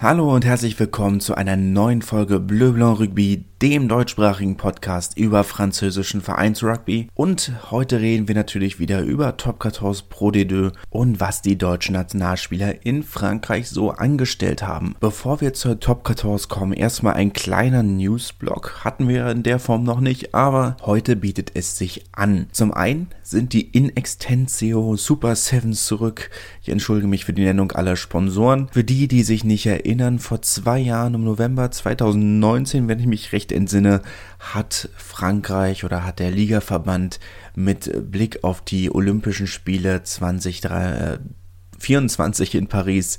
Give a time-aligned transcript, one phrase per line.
[0.00, 5.42] Hallo und herzlich willkommen zu einer neuen Folge Bleu Blanc Rugby, dem deutschsprachigen Podcast über
[5.42, 7.08] französischen Vereinsrugby.
[7.14, 11.94] Und heute reden wir natürlich wieder über Top 14 Pro D2 und was die deutschen
[11.94, 14.94] Nationalspieler in Frankreich so angestellt haben.
[15.00, 18.84] Bevor wir zur Top 14 kommen, erstmal ein kleiner Newsblock.
[18.84, 22.46] Hatten wir in der Form noch nicht, aber heute bietet es sich an.
[22.52, 26.30] Zum einen sind die In Extensio Super Sevens zurück.
[26.62, 28.68] Ich entschuldige mich für die Nennung aller Sponsoren.
[28.70, 33.32] Für die, die sich nicht erinnern, vor zwei Jahren im November 2019, wenn ich mich
[33.32, 34.00] recht entsinne,
[34.38, 37.20] hat Frankreich oder hat der Ligaverband
[37.54, 43.18] mit Blick auf die Olympischen Spiele 2024 in Paris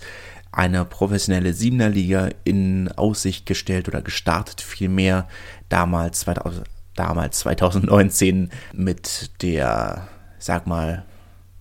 [0.51, 5.27] eine professionelle Siebener-Liga in Aussicht gestellt oder gestartet vielmehr
[5.69, 10.07] damals 2000, damals 2019 mit der,
[10.39, 11.05] sag mal,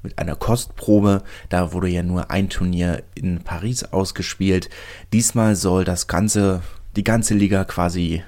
[0.03, 1.23] mit einer Kostprobe.
[1.49, 4.71] Da wurde ja nur ein Turnier in Paris ausgespielt.
[5.13, 6.63] Diesmal soll das ganze,
[6.97, 8.23] die ganze Liga quasi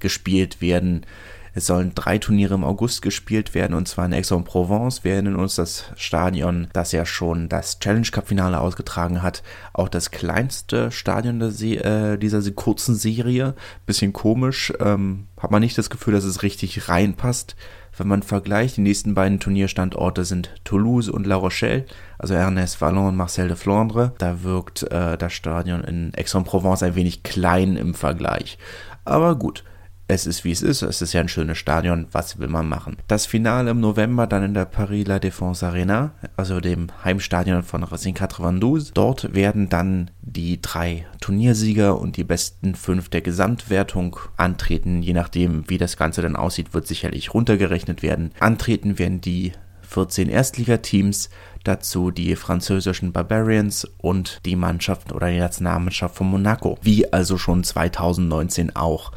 [0.00, 1.06] gespielt werden.
[1.52, 5.02] Es sollen drei Turniere im August gespielt werden und zwar in Aix-en-Provence.
[5.02, 9.42] Wir erinnern uns das Stadion, das ja schon das Challenge Cup Finale ausgetragen hat.
[9.72, 13.54] Auch das kleinste Stadion äh, dieser kurzen Serie.
[13.84, 14.72] Bisschen komisch.
[14.78, 17.56] Ähm, hat man nicht das Gefühl, dass es richtig reinpasst.
[17.96, 21.84] Wenn man vergleicht, die nächsten beiden Turnierstandorte sind Toulouse und La Rochelle,
[22.18, 24.14] also Ernest Vallon und Marcel de Flandre.
[24.18, 28.56] Da wirkt äh, das Stadion in Aix-en-Provence ein wenig klein im Vergleich.
[29.04, 29.64] Aber gut,
[30.10, 32.96] es ist wie es ist, es ist ja ein schönes Stadion, was will man machen?
[33.06, 37.84] Das Finale im November dann in der Paris La Défense Arena, also dem Heimstadion von
[37.84, 38.92] Racing 92.
[38.92, 45.68] Dort werden dann die drei Turniersieger und die besten fünf der Gesamtwertung antreten, je nachdem
[45.68, 48.32] wie das Ganze dann aussieht, wird sicherlich runtergerechnet werden.
[48.40, 49.52] Antreten werden die
[49.82, 51.30] 14 Erstligateams,
[51.64, 57.64] dazu die französischen Barbarians und die Mannschaft oder die Nationalmannschaft von Monaco, wie also schon
[57.64, 59.12] 2019 auch.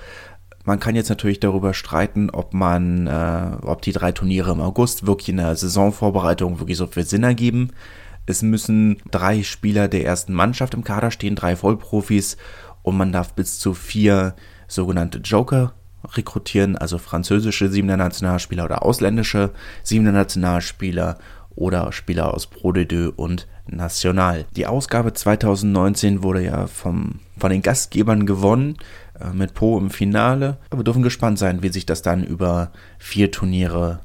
[0.66, 5.06] Man kann jetzt natürlich darüber streiten, ob man, äh, ob die drei Turniere im August
[5.06, 7.72] wirklich in der Saisonvorbereitung wirklich so viel Sinn ergeben.
[8.25, 12.38] Es müssen drei Spieler der ersten Mannschaft im Kader stehen, drei Vollprofis
[12.81, 14.35] und man darf bis zu vier
[14.68, 15.73] sogenannte Joker
[16.16, 19.52] rekrutieren, also französische siebener Nationalspieler oder ausländische
[19.84, 21.18] siebener Nationalspieler
[21.56, 24.46] oder Spieler aus Pro de Deux und National.
[24.56, 28.78] Die Ausgabe 2019 wurde ja vom, von den Gastgebern gewonnen
[29.19, 30.58] äh, mit Po im Finale.
[30.69, 34.00] Aber wir dürfen gespannt sein, wie sich das dann über vier Turniere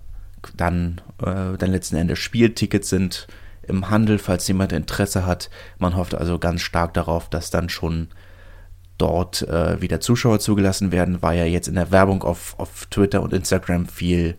[0.57, 3.27] dann, äh, dann letzten Endes Spieltickets sind
[3.63, 5.51] im Handel, falls jemand Interesse hat.
[5.79, 8.09] Man hofft also ganz stark darauf, dass dann schon
[8.97, 13.23] dort äh, wieder Zuschauer zugelassen werden, war ja jetzt in der Werbung auf, auf Twitter
[13.23, 14.37] und Instagram viel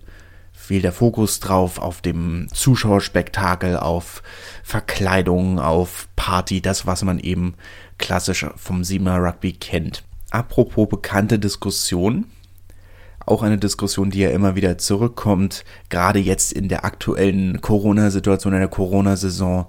[0.59, 4.21] viel der Fokus drauf auf dem Zuschauerspektakel, auf
[4.61, 7.55] Verkleidung, auf Party, das, was man eben
[7.97, 10.03] klassisch vom Siebener Rugby kennt.
[10.29, 12.25] Apropos bekannte Diskussion,
[13.25, 18.59] auch eine Diskussion, die ja immer wieder zurückkommt, gerade jetzt in der aktuellen Corona-Situation, in
[18.59, 19.65] der Corona-Saison,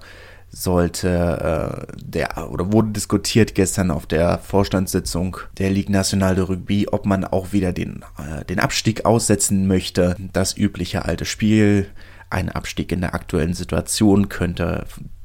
[0.51, 6.89] sollte äh, der oder wurde diskutiert gestern auf der Vorstandssitzung der Ligue Nationale de Rugby,
[6.91, 10.17] ob man auch wieder den, äh, den Abstieg aussetzen möchte.
[10.33, 11.87] Das übliche alte Spiel.
[12.31, 14.85] Ein Abstieg in der aktuellen Situation könnte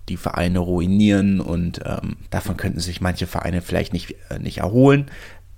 [0.10, 5.08] die Vereine ruinieren und ähm, davon könnten sich manche Vereine vielleicht nicht, äh, nicht erholen.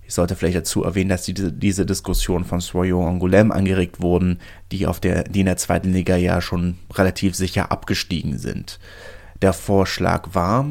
[0.06, 4.40] Ich sollte vielleicht dazu erwähnen, dass diese, diese Diskussion von Soyo Angoulême angeregt wurden,
[4.72, 8.80] die auf der, die in der zweiten Liga ja schon relativ sicher abgestiegen sind.
[9.42, 10.66] Der Vorschlag war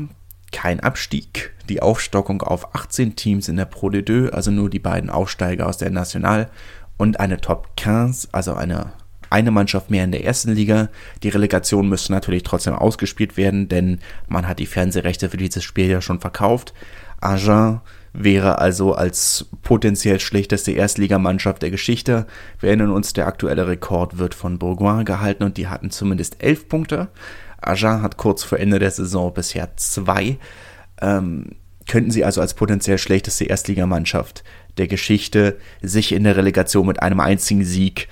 [0.53, 5.11] kein Abstieg, die Aufstockung auf 18 Teams in der Pro D2, also nur die beiden
[5.11, 6.49] Aufsteiger aus der National
[6.97, 8.93] und eine Top 15, also eine
[9.29, 10.89] eine Mannschaft mehr in der ersten Liga.
[11.23, 15.87] Die Relegation müsste natürlich trotzdem ausgespielt werden, denn man hat die Fernsehrechte für dieses Spiel
[15.87, 16.73] ja schon verkauft.
[17.21, 17.81] Agen
[18.13, 22.27] wäre also als potenziell schlechteste Erstligamannschaft der Geschichte.
[22.61, 26.69] Wir erinnern uns, der aktuelle Rekord wird von Bourgoin gehalten und die hatten zumindest elf
[26.69, 27.09] Punkte.
[27.67, 30.39] Agen hat kurz vor Ende der Saison bisher zwei.
[31.01, 31.57] Ähm,
[31.87, 34.45] könnten sie also als potenziell schlechteste Erstligamannschaft
[34.77, 38.09] der Geschichte sich in der Relegation mit einem einzigen Sieg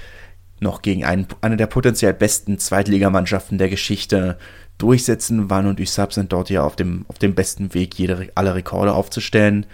[0.61, 4.39] noch gegen einen, eine der potenziell besten Zweitligamannschaften der Geschichte
[4.79, 5.51] durchsetzen.
[5.51, 8.95] Van und Usab sind dort ja auf dem, auf dem besten Weg, jede, alle Rekorde
[8.95, 9.67] aufzustellen.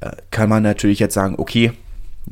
[0.00, 1.72] Äh, kann man natürlich jetzt sagen, okay,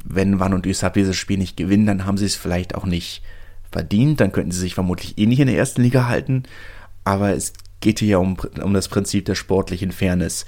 [0.05, 3.23] wenn Van und Usab dieses Spiel nicht gewinnen, dann haben sie es vielleicht auch nicht
[3.71, 4.21] verdient.
[4.21, 6.45] Dann könnten sie sich vermutlich eh nicht in der ersten Liga halten
[7.09, 10.45] aber es geht hier ja um, um das Prinzip der sportlichen Fairness.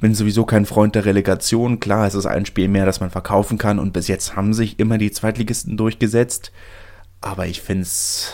[0.00, 1.78] Bin sowieso kein Freund der Relegation.
[1.78, 4.78] Klar, es ist ein Spiel mehr, das man verkaufen kann und bis jetzt haben sich
[4.78, 6.52] immer die Zweitligisten durchgesetzt.
[7.20, 8.32] Aber ich finde es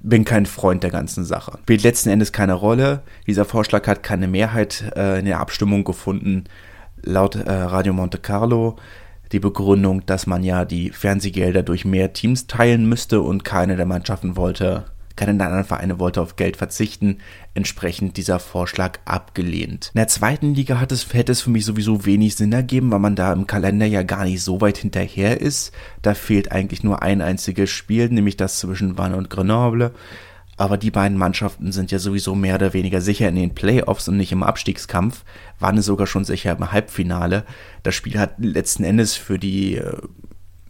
[0.00, 1.58] bin kein Freund der ganzen Sache.
[1.62, 3.02] Spielt letzten Endes keine Rolle.
[3.26, 6.44] Dieser Vorschlag hat keine Mehrheit äh, in der Abstimmung gefunden.
[7.02, 8.76] Laut äh, Radio Monte Carlo
[9.32, 13.86] die Begründung, dass man ja die Fernsehgelder durch mehr Teams teilen müsste und keine der
[13.86, 14.84] Mannschaften wollte
[15.16, 17.18] keine der anderen Vereine wollte auf Geld verzichten,
[17.54, 19.90] entsprechend dieser Vorschlag abgelehnt.
[19.94, 22.98] In der zweiten Liga hat es, hätte es für mich sowieso wenig Sinn ergeben, weil
[22.98, 25.72] man da im Kalender ja gar nicht so weit hinterher ist.
[26.02, 29.92] Da fehlt eigentlich nur ein einziges Spiel, nämlich das zwischen Vannes und Grenoble.
[30.58, 34.16] Aber die beiden Mannschaften sind ja sowieso mehr oder weniger sicher in den Playoffs und
[34.16, 35.24] nicht im Abstiegskampf.
[35.58, 37.44] Wanne sogar schon sicher im Halbfinale.
[37.82, 39.96] Das Spiel hat letzten Endes für die, äh,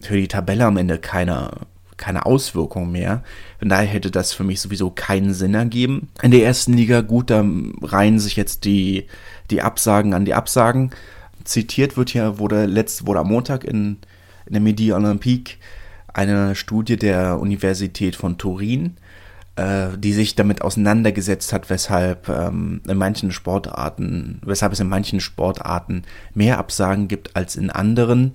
[0.00, 1.50] für die Tabelle am Ende keine,
[1.96, 3.22] keine Auswirkung mehr.
[3.58, 6.08] Von daher hätte das für mich sowieso keinen Sinn ergeben.
[6.22, 7.44] In der ersten Liga, gut, da
[7.82, 9.06] reihen sich jetzt die,
[9.50, 10.90] die Absagen an die Absagen.
[11.44, 13.98] Zitiert wird ja, wurde letzt, wurde am Montag in,
[14.46, 15.56] in der Midi Olympique
[16.12, 18.96] eine Studie der Universität von Turin,
[19.56, 25.20] äh, die sich damit auseinandergesetzt hat, weshalb ähm, in manchen Sportarten, weshalb es in manchen
[25.20, 26.02] Sportarten
[26.34, 28.34] mehr Absagen gibt als in anderen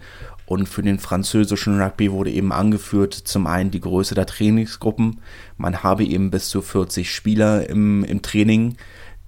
[0.51, 5.21] und für den französischen Rugby wurde eben angeführt, zum einen die Größe der Trainingsgruppen.
[5.55, 8.75] Man habe eben bis zu 40 Spieler im, im Training.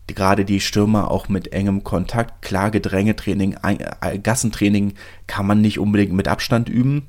[0.07, 2.41] Gerade die Stürmer auch mit engem Kontakt.
[2.41, 7.07] Klar, Gedrängetraining, äh, Gassentraining kann man nicht unbedingt mit Abstand üben.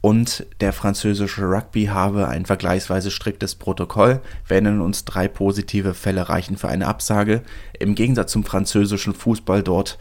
[0.00, 6.56] Und der französische Rugby habe ein vergleichsweise striktes Protokoll, wenn uns drei positive Fälle reichen
[6.56, 7.42] für eine Absage.
[7.80, 9.98] Im Gegensatz zum französischen Fußball dort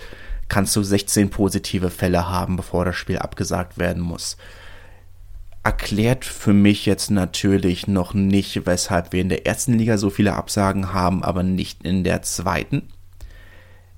[0.49, 4.37] kannst du 16 positive Fälle haben, bevor das Spiel abgesagt werden muss.
[5.63, 10.33] Erklärt für mich jetzt natürlich noch nicht, weshalb wir in der ersten Liga so viele
[10.33, 12.89] Absagen haben, aber nicht in der zweiten.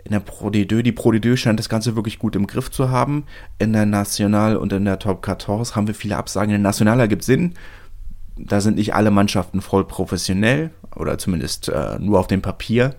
[0.04, 2.90] In der Pro D2, die Pro D2 scheint das Ganze wirklich gut im Griff zu
[2.90, 3.26] haben.
[3.60, 6.50] In der National und in der Top 14 haben wir viele Absagen.
[6.50, 7.54] In der National ergibt Sinn.
[8.36, 12.96] Da sind nicht alle Mannschaften voll professionell oder zumindest äh, nur auf dem Papier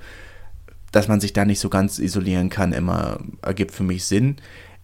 [0.93, 4.37] dass man sich da nicht so ganz isolieren kann, immer ergibt für mich Sinn.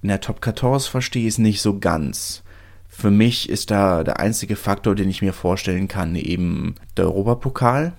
[0.02, 2.42] In der Top 14 verstehe ich es nicht so ganz.
[2.88, 7.92] Für mich ist da der einzige Faktor, den ich mir vorstellen kann, eben der Europapokal.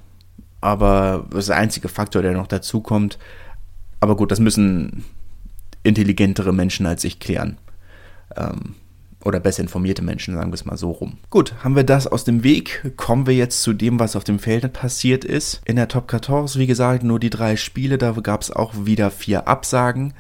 [0.60, 3.18] Aber das ist der einzige Faktor, der noch dazu kommt.
[4.00, 5.06] Aber gut, das müssen
[5.84, 7.58] intelligentere Menschen als ich klären.
[8.36, 8.76] Ähm,
[9.24, 11.18] oder besser informierte Menschen, sagen wir es mal so rum.
[11.30, 14.40] Gut, haben wir das aus dem Weg, kommen wir jetzt zu dem, was auf dem
[14.40, 15.62] Feld passiert ist.
[15.66, 19.12] In der Top 14, wie gesagt, nur die drei Spiele, da gab es auch wieder
[19.12, 20.14] vier Absagen.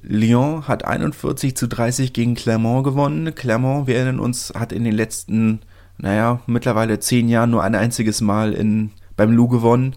[0.00, 3.34] Lyon hat 41 zu 30 gegen Clermont gewonnen.
[3.34, 5.60] Clermont, wir erinnern uns, hat in den letzten,
[5.96, 9.94] naja, mittlerweile zehn Jahren nur ein einziges Mal in, beim Lou gewonnen.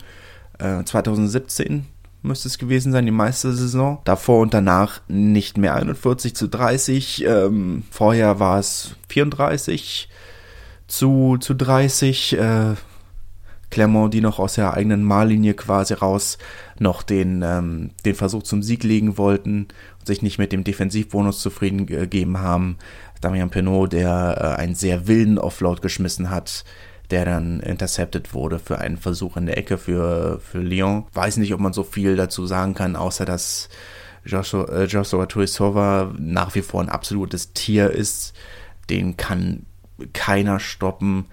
[0.58, 1.86] Äh, 2017
[2.22, 4.00] müsste es gewesen sein, die meiste Saison.
[4.04, 7.26] Davor und danach nicht mehr 41 zu 30.
[7.26, 10.10] Ähm, vorher war es 34
[10.88, 12.38] zu, zu 30.
[12.38, 12.76] Äh,
[13.72, 16.38] Clermont, die noch aus der eigenen Mahllinie quasi raus
[16.78, 19.70] noch den, ähm, den Versuch zum Sieg legen wollten
[20.00, 22.78] und sich nicht mit dem Defensivbonus zufrieden gegeben haben.
[23.22, 26.66] Damian Penaud, der äh, einen sehr wilden Offload geschmissen hat,
[27.12, 31.06] der dann intercepted wurde für einen Versuch in der Ecke für, für Lyon.
[31.14, 33.70] Weiß nicht, ob man so viel dazu sagen kann, außer dass
[34.24, 38.34] Joshua, äh, Joshua Tuisova nach wie vor ein absolutes Tier ist.
[38.90, 39.66] Den kann
[40.14, 41.26] keiner stoppen.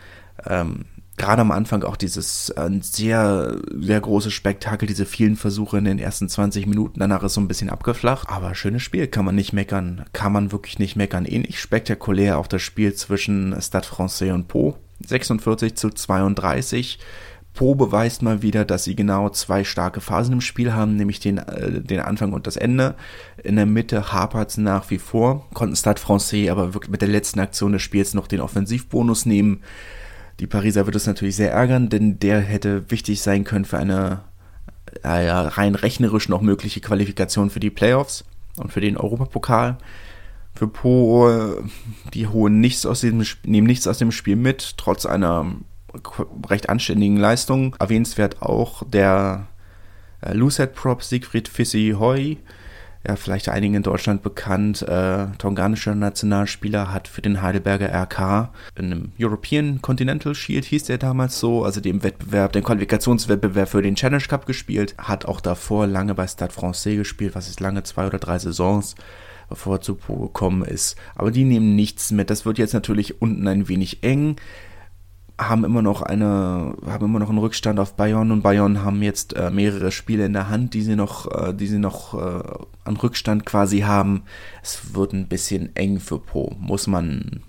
[0.46, 0.86] Ähm,
[1.16, 5.98] gerade am Anfang auch dieses äh, sehr, sehr große Spektakel, diese vielen Versuche in den
[5.98, 8.28] ersten 20 Minuten, danach ist so ein bisschen abgeflacht.
[8.30, 11.26] Aber schönes Spiel, kann man nicht meckern, kann man wirklich nicht meckern.
[11.26, 14.76] Ähnlich spektakulär auch das Spiel zwischen Stade Francais und Po.
[15.06, 16.98] 46 zu 32.
[17.54, 21.38] Po beweist mal wieder, dass sie genau zwei starke Phasen im Spiel haben, nämlich den,
[21.38, 22.94] äh, den Anfang und das Ende.
[23.42, 27.08] In der Mitte hapert es nach wie vor, konnten Stade Francais aber wirklich mit der
[27.08, 29.62] letzten Aktion des Spiels noch den Offensivbonus nehmen.
[30.38, 34.20] Die Pariser wird es natürlich sehr ärgern, denn der hätte wichtig sein können für eine
[35.02, 38.24] äh, rein rechnerisch noch mögliche Qualifikation für die Playoffs
[38.56, 39.78] und für den Europapokal
[40.58, 41.62] für Po, äh,
[42.14, 45.46] die holen nichts aus dem, nehmen nichts aus dem Spiel mit, trotz einer
[46.48, 47.76] recht anständigen Leistung.
[47.78, 49.46] Erwähnenswert auch der
[50.20, 52.38] äh, Lucid Prop Siegfried Fissi Hoy,
[53.06, 58.86] ja, vielleicht einigen in Deutschland bekannt, äh, tonganischer Nationalspieler, hat für den Heidelberger RK in
[58.86, 63.94] einem European Continental Shield hieß der damals so, also dem Wettbewerb, den Qualifikationswettbewerb für den
[63.94, 68.08] Challenge Cup gespielt, hat auch davor lange bei Stade Francais gespielt, was ist lange, zwei
[68.08, 68.96] oder drei Saisons
[69.48, 70.96] bevor zu gekommen ist.
[71.14, 72.30] Aber die nehmen nichts mit.
[72.30, 74.36] Das wird jetzt natürlich unten ein wenig eng.
[75.40, 79.36] Haben immer noch eine, haben immer noch einen Rückstand auf Bayern und Bayern haben jetzt
[79.36, 82.42] äh, mehrere Spiele in der Hand, die sie noch, äh, die sie noch äh,
[82.84, 84.24] an Rückstand quasi haben.
[84.62, 87.42] Es wird ein bisschen eng für Po, muss man,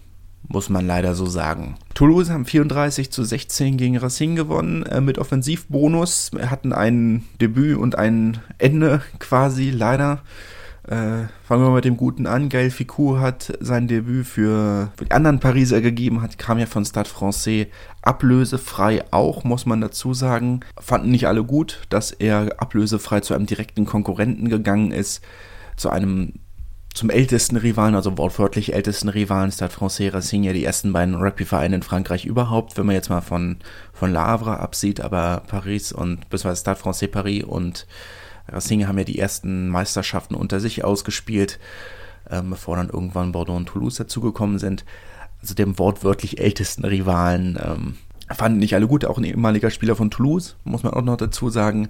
[0.48, 1.78] muss man leider so sagen.
[1.96, 6.30] Toulouse haben 34 zu 16 gegen Racing gewonnen äh, mit Offensivbonus.
[6.46, 10.22] Hatten ein Debüt und ein Ende quasi leider.
[10.90, 12.50] Äh, fangen wir mit dem Guten an.
[12.50, 16.84] Gaël Ficou hat sein Debüt für, für die anderen Pariser gegeben, hat, kam ja von
[16.84, 17.68] Stade Francais
[18.02, 20.62] ablösefrei auch, muss man dazu sagen.
[20.80, 25.24] Fanden nicht alle gut, dass er ablösefrei zu einem direkten Konkurrenten gegangen ist,
[25.76, 26.34] zu einem
[26.96, 31.76] zum ältesten Rivalen, also wortwörtlich ältesten Rivalen, Stade Francais Racing, ja die ersten beiden Rugby-Vereine
[31.76, 33.58] in Frankreich überhaupt, wenn man jetzt mal von,
[33.94, 37.86] von La absieht, aber Paris und, beziehungsweise Stade Francais Paris und
[38.52, 41.60] Racing haben ja die ersten Meisterschaften unter sich ausgespielt,
[42.30, 44.86] ähm, bevor dann irgendwann Bordeaux und Toulouse dazugekommen sind.
[45.42, 47.96] Also dem wortwörtlich ältesten Rivalen ähm,
[48.34, 51.50] fanden nicht alle gut, auch ein ehemaliger Spieler von Toulouse, muss man auch noch dazu
[51.50, 51.90] sagen.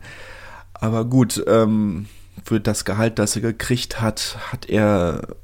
[0.73, 2.05] Aber gut, ähm,
[2.43, 5.35] für das Gehalt, das er gekriegt hat, hat er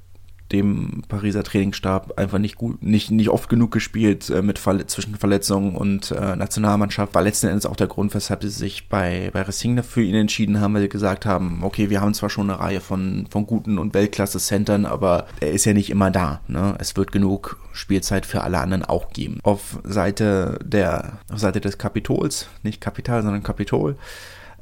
[0.51, 5.15] dem Pariser Trainingsstab einfach nicht gut, nicht, nicht oft genug gespielt äh, mit Verle zwischen
[5.15, 7.15] Verletzungen und äh, Nationalmannschaft.
[7.15, 10.59] War letzten Endes auch der Grund, weshalb sie sich bei, bei Racing für ihn entschieden
[10.61, 13.79] haben, weil sie gesagt haben, okay, wir haben zwar schon eine Reihe von, von guten
[13.79, 16.41] und Weltklasse-Centern, aber er ist ja nicht immer da.
[16.47, 16.75] Ne?
[16.77, 19.39] Es wird genug Spielzeit für alle anderen auch geben.
[19.41, 23.97] Auf Seite der, auf Seite des Kapitols, nicht Kapital, sondern Kapitol,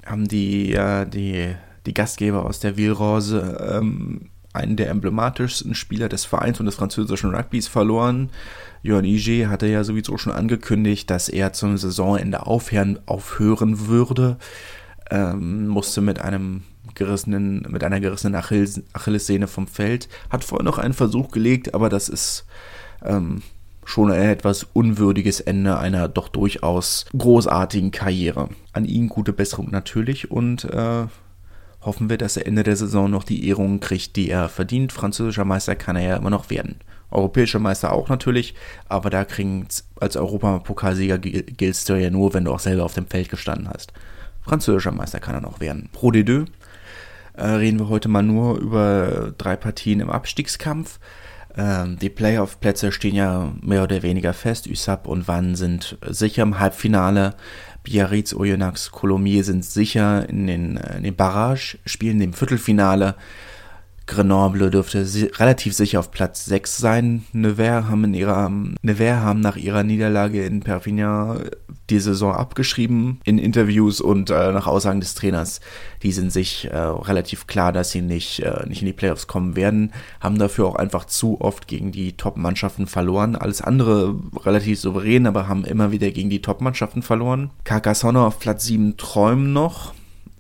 [0.05, 6.25] haben die, äh, die, die Gastgeber aus der Villeroze ähm, einen der emblematischsten Spieler des
[6.25, 8.29] Vereins und des französischen Rugbys verloren.
[8.83, 14.38] Jörn Ige hatte ja sowieso schon angekündigt, dass er zum Saisonende aufhören, aufhören würde.
[15.10, 16.63] Ähm, musste mit einem
[16.95, 20.07] gerissenen, mit einer gerissenen Achilles, Achillessehne vom Feld.
[20.29, 22.45] Hat vorher noch einen Versuch gelegt, aber das ist
[23.03, 23.41] ähm,
[23.86, 28.50] schon ein etwas unwürdiges Ende einer doch durchaus großartigen Karriere.
[28.72, 31.05] An ihn gute Besserung natürlich und äh,
[31.85, 34.91] hoffen wir, dass er Ende der Saison noch die Ehrungen kriegt, die er verdient.
[34.91, 36.75] Französischer Meister kann er ja immer noch werden.
[37.11, 38.55] Europäischer Meister auch natürlich,
[38.89, 39.67] aber da kriegen
[39.99, 43.93] als Europapokalsieger giltst du ja nur, wenn du auch selber auf dem Feld gestanden hast.
[44.41, 45.89] Französischer Meister kann er noch werden.
[45.93, 46.47] Pro D2
[47.35, 50.99] äh, reden wir heute mal nur über drei Partien im Abstiegskampf.
[51.55, 54.67] Ähm, die Playoff-Plätze stehen ja mehr oder weniger fest.
[54.67, 57.35] USAP und Wann sind sicher im Halbfinale.
[57.83, 63.15] Biarritz, Oyonnax, Colomiers sind sicher in den, äh, in den Barrage-Spielen, im Viertelfinale.
[64.05, 65.05] Grenoble dürfte
[65.39, 67.24] relativ sicher auf Platz 6 sein.
[67.31, 71.50] Nevers haben, in ihrer, Nevers haben nach ihrer Niederlage in Perpignan
[71.89, 75.62] die Saison abgeschrieben in Interviews und äh, nach Aussagen des Trainers.
[76.01, 79.55] Die sind sich äh, relativ klar, dass sie nicht, äh, nicht in die Playoffs kommen
[79.55, 83.36] werden, haben dafür auch einfach zu oft gegen die Top-Mannschaften verloren.
[83.36, 87.51] Alles andere relativ souverän, aber haben immer wieder gegen die Top-Mannschaften verloren.
[87.63, 89.93] Carcassonne auf Platz 7 träumen noch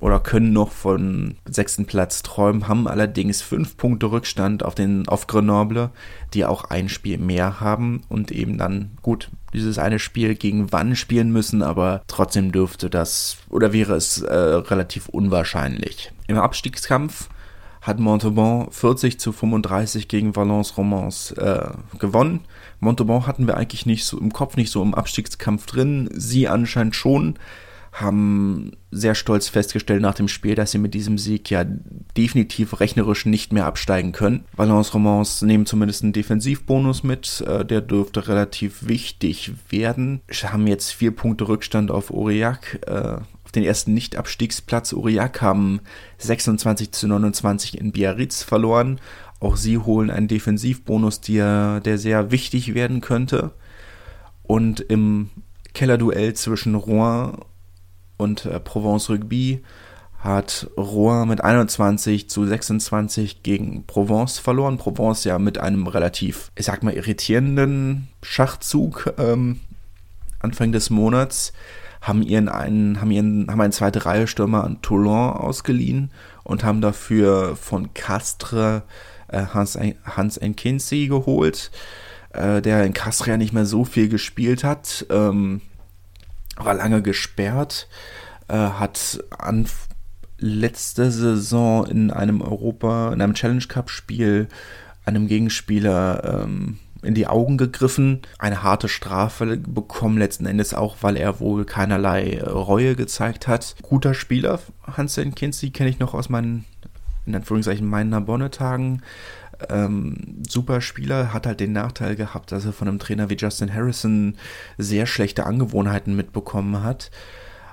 [0.03, 5.27] oder können noch von sechsten Platz träumen, haben allerdings fünf Punkte Rückstand auf den auf
[5.27, 5.91] Grenoble,
[6.33, 10.97] die auch ein Spiel mehr haben und eben dann gut dieses eine Spiel gegen Wann
[10.97, 16.11] spielen müssen, aber trotzdem dürfte das oder wäre es äh, relativ unwahrscheinlich.
[16.27, 17.29] Im Abstiegskampf
[17.81, 22.41] hat Montauban 40 zu 35 gegen Valence Romans äh, gewonnen.
[22.81, 26.93] Montauban hatten wir eigentlich nicht so im Kopf nicht so im Abstiegskampf drin, sie anscheinend
[26.93, 27.35] schon
[27.93, 31.63] haben sehr stolz festgestellt nach dem Spiel, dass sie mit diesem Sieg ja
[32.17, 34.45] definitiv rechnerisch nicht mehr absteigen können.
[34.55, 40.21] Valence Romans nehmen zumindest einen Defensivbonus mit, äh, der dürfte relativ wichtig werden.
[40.43, 44.93] Haben jetzt vier Punkte Rückstand auf Aurillac, äh, auf den ersten Nicht-Abstiegsplatz.
[44.93, 45.79] Aurillac haben
[46.17, 48.99] 26 zu 29 in Biarritz verloren.
[49.39, 53.51] Auch sie holen einen Defensivbonus, der, der sehr wichtig werden könnte.
[54.41, 55.29] Und im
[55.73, 57.37] Kellerduell zwischen Rouen
[58.17, 59.63] und äh, Provence Rugby
[60.19, 64.77] hat Rouen mit 21 zu 26 gegen Provence verloren.
[64.77, 69.59] Provence ja mit einem relativ, ich sag mal, irritierenden Schachzug ähm,
[70.39, 71.53] Anfang des Monats
[72.01, 76.11] haben ihren einen, haben ihren, haben einen zweite Reihe Stürmer an Toulon ausgeliehen
[76.43, 78.83] und haben dafür von Castre
[79.29, 80.39] äh, Hans, Hans
[80.89, 81.71] geholt,
[82.33, 85.05] äh, der in Castre ja nicht mehr so viel gespielt hat.
[85.09, 85.61] Ähm,
[86.57, 87.87] war lange gesperrt,
[88.47, 89.67] äh, hat an
[90.37, 94.47] letzte Saison in einem Europa, in einem Challenge Cup Spiel
[95.05, 101.17] einem Gegenspieler ähm, in die Augen gegriffen, eine harte Strafe bekommen, letzten Endes auch, weil
[101.17, 103.75] er wohl keinerlei Reue gezeigt hat.
[103.81, 106.65] Guter Spieler, Hans-Jen Kinsey kenne ich noch aus meinen,
[107.25, 109.01] in Anführungszeichen, meinen Narbonne-Tagen
[109.69, 113.73] ähm, super Spieler, hat halt den Nachteil gehabt, dass er von einem Trainer wie Justin
[113.73, 114.35] Harrison
[114.77, 117.11] sehr schlechte Angewohnheiten mitbekommen hat,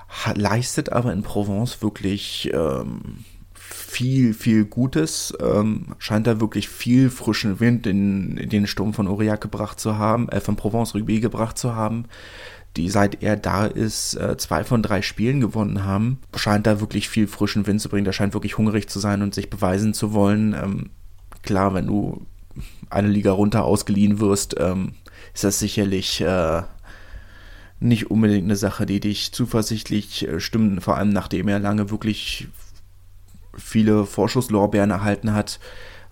[0.07, 5.33] hat leistet aber in Provence wirklich ähm, viel, viel Gutes.
[5.41, 9.97] Ähm, scheint da wirklich viel frischen Wind in, in den Sturm von Aurillac gebracht zu
[9.97, 12.05] haben, äh, von Provence Rugby gebracht zu haben
[12.77, 17.09] die seit er da ist, äh, zwei von drei Spielen gewonnen haben, scheint da wirklich
[17.09, 18.05] viel frischen Wind zu bringen.
[18.05, 20.89] Der scheint wirklich hungrig zu sein und sich beweisen zu wollen.
[21.43, 22.25] Klar, wenn du
[22.89, 24.93] eine Liga runter ausgeliehen wirst, ähm,
[25.33, 26.63] ist das sicherlich äh,
[27.79, 32.47] nicht unbedingt eine Sache, die dich zuversichtlich äh, stimmt, vor allem nachdem er lange wirklich
[33.57, 35.59] viele Vorschusslorbeeren erhalten hat,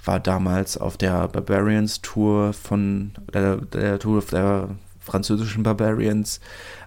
[0.04, 4.70] war damals auf der Barbarians Tour von der, der Tour der
[5.10, 6.40] französischen Barbarians,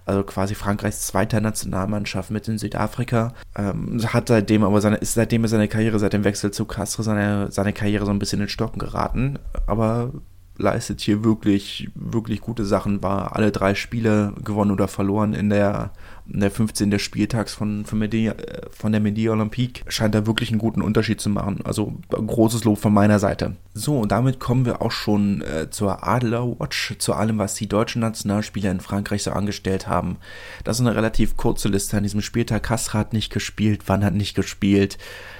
[0.05, 3.33] also quasi Frankreichs zweiter Nationalmannschaft mit in Südafrika.
[3.55, 7.51] Ähm, hat seitdem aber seine, ist seitdem seine Karriere, seit dem Wechsel zu Castro, seine,
[7.51, 9.39] seine Karriere so ein bisschen in Stocken geraten.
[9.67, 10.11] Aber
[10.57, 15.91] leistet hier wirklich, wirklich gute Sachen, war alle drei Spiele gewonnen oder verloren in der,
[16.31, 16.99] in der 15.
[16.99, 19.83] Spieltags von, von, Medi, äh, von der Medi Olympique.
[19.87, 21.61] Scheint da wirklich einen guten Unterschied zu machen.
[21.63, 23.55] Also großes Lob von meiner Seite.
[23.73, 27.67] So, und damit kommen wir auch schon äh, zur Adler Watch, zu allem, was die
[27.67, 30.17] deutschen Nationalspieler in Frankreich so angestellt haben.
[30.63, 32.63] Das ist eine relativ kurze Liste an diesem Spieltag.
[32.63, 34.99] Kastra hat nicht gespielt, Wann hat nicht gespielt,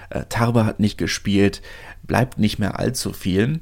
[0.10, 1.62] äh, Tarbe hat nicht gespielt,
[2.02, 3.62] bleibt nicht mehr allzu viel.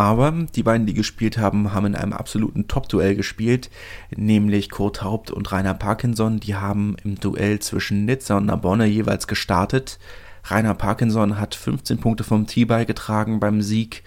[0.00, 3.68] Aber die beiden, die gespielt haben, haben in einem absoluten Top-Duell gespielt,
[4.16, 6.40] nämlich Kurt Haupt und Rainer Parkinson.
[6.40, 9.98] Die haben im Duell zwischen Nizza und Narbonne jeweils gestartet.
[10.44, 14.02] Rainer Parkinson hat 15 Punkte vom Tee beigetragen beim Sieg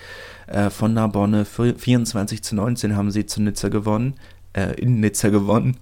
[0.47, 1.45] äh, von Narbonne.
[1.45, 4.15] 24 zu 19 haben sie zu Nizza gewonnen,
[4.53, 5.77] äh, in Nizza gewonnen.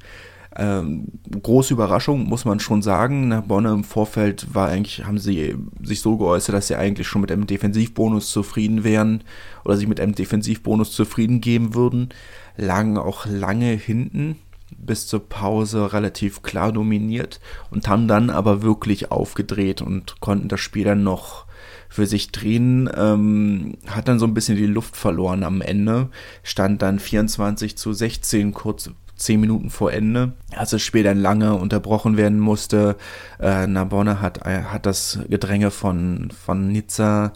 [0.55, 1.07] Ähm,
[1.41, 3.29] große Überraschung, muss man schon sagen.
[3.29, 7.21] Nach Bonne im Vorfeld war eigentlich, haben sie sich so geäußert, dass sie eigentlich schon
[7.21, 9.23] mit einem Defensivbonus zufrieden wären
[9.63, 12.09] oder sich mit einem Defensivbonus zufrieden geben würden.
[12.57, 14.35] Lagen auch lange hinten,
[14.77, 17.39] bis zur Pause relativ klar dominiert
[17.69, 21.45] und haben dann aber wirklich aufgedreht und konnten das Spiel dann noch
[21.89, 26.09] für sich drehen, ähm, hat dann so ein bisschen die Luft verloren am Ende,
[26.41, 28.89] stand dann 24 zu 16 kurz
[29.21, 32.97] zehn Minuten vor Ende, als das Spiel dann lange unterbrochen werden musste.
[33.39, 37.33] Äh, Narbonne hat, äh, hat das Gedränge von, von Nizza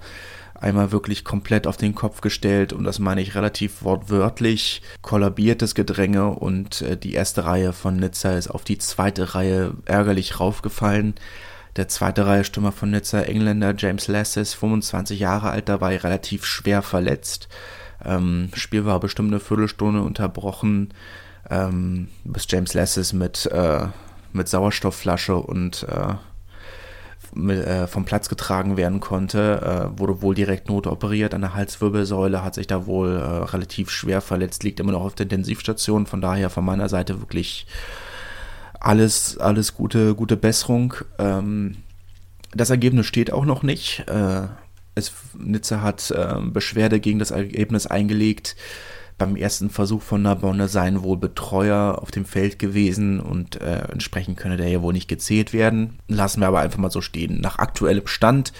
[0.59, 5.75] einmal wirklich komplett auf den Kopf gestellt und das meine ich relativ wortwörtlich, kollabiert das
[5.75, 11.15] Gedränge und äh, die erste Reihe von Nizza ist auf die zweite Reihe ärgerlich raufgefallen.
[11.75, 16.81] Der zweite Reihe Stürmer von Nizza, Engländer James Lasses, 25 Jahre alt dabei, relativ schwer
[16.81, 17.49] verletzt.
[18.03, 20.93] Ähm, Spiel war bestimmt eine Viertelstunde unterbrochen
[21.49, 23.87] ähm, bis James Lasses mit, äh,
[24.33, 26.15] mit Sauerstoffflasche und äh,
[27.33, 32.43] mit, äh, vom Platz getragen werden konnte, äh, wurde wohl direkt notoperiert an der Halswirbelsäule,
[32.43, 36.21] hat sich da wohl äh, relativ schwer verletzt, liegt immer noch auf der Intensivstation, von
[36.21, 37.67] daher von meiner Seite wirklich
[38.79, 40.93] alles, alles gute, gute Besserung.
[41.17, 41.77] Ähm,
[42.53, 44.05] das Ergebnis steht auch noch nicht.
[44.07, 44.47] Äh,
[44.95, 48.55] es, Nizza hat äh, Beschwerde gegen das Ergebnis eingelegt
[49.17, 54.37] beim ersten Versuch von Narbonne seien wohl Betreuer auf dem Feld gewesen und äh, entsprechend
[54.37, 55.99] könne der ja wohl nicht gezählt werden.
[56.07, 57.39] Lassen wir aber einfach mal so stehen.
[57.39, 58.51] Nach aktuellem Stand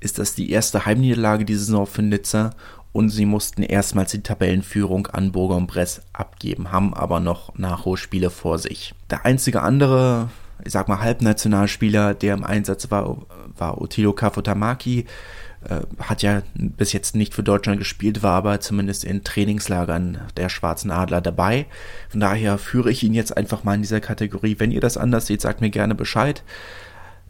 [0.00, 2.50] ist das die erste Heimniederlage dieser Saison für Nizza
[2.92, 8.30] und sie mussten erstmals die Tabellenführung an Burger und Bress abgeben, haben aber noch Nachholspiele
[8.30, 8.94] vor sich.
[9.10, 10.30] Der einzige andere,
[10.64, 13.18] ich sag mal Halbnationalspieler, der im Einsatz war,
[13.56, 15.04] war Otilo Kafutamaki,
[16.00, 20.90] hat ja bis jetzt nicht für Deutschland gespielt, war aber zumindest in Trainingslagern der Schwarzen
[20.90, 21.66] Adler dabei.
[22.08, 24.56] Von daher führe ich ihn jetzt einfach mal in dieser Kategorie.
[24.58, 26.42] Wenn ihr das anders seht, sagt mir gerne Bescheid.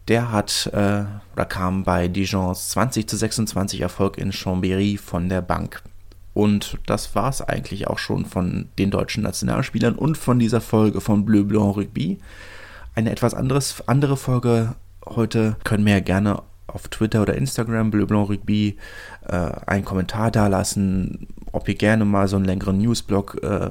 [0.06, 5.42] Der hat äh, oder kam bei Dijons 20 zu 26 Erfolg in Chambéry von der
[5.42, 5.82] Bank.
[6.32, 11.00] Und das war es eigentlich auch schon von den deutschen Nationalspielern und von dieser Folge
[11.00, 12.18] von Bleu Blanc Rugby.
[12.94, 18.06] Eine etwas anderes, andere Folge heute können wir ja gerne auf Twitter oder Instagram, Bleu
[18.06, 18.76] Blanc Rugby,
[19.26, 23.70] äh, einen Kommentar dalassen, ob ihr gerne mal so einen längeren Newsblog äh,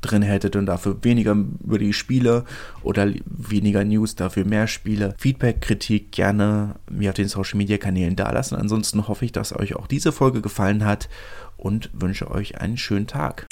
[0.00, 2.44] drin hättet und dafür weniger über die Spiele
[2.82, 5.14] oder weniger News, dafür mehr Spiele.
[5.18, 8.56] Feedback, Kritik gerne mir auf den Social Media Kanälen dalassen.
[8.56, 11.08] Ansonsten hoffe ich, dass euch auch diese Folge gefallen hat
[11.56, 13.46] und wünsche euch einen schönen Tag.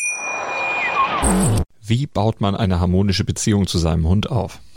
[1.83, 4.61] Wie baut man eine harmonische Beziehung zu seinem Hund auf?